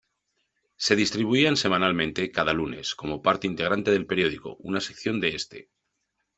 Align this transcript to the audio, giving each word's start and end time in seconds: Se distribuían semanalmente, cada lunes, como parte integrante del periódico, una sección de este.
Se 0.77 0.95
distribuían 0.95 1.57
semanalmente, 1.57 2.31
cada 2.31 2.53
lunes, 2.53 2.95
como 2.95 3.21
parte 3.21 3.45
integrante 3.45 3.91
del 3.91 4.07
periódico, 4.07 4.55
una 4.55 4.81
sección 4.81 5.19
de 5.19 5.35
este. 5.35 5.69